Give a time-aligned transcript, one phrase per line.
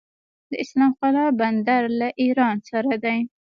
[0.49, 3.19] د اسلام قلعه بندر له ایران سره دی